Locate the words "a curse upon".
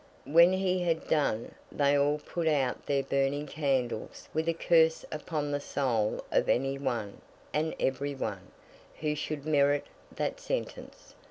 4.49-5.51